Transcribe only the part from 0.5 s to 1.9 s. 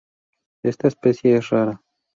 Esta especie es rara.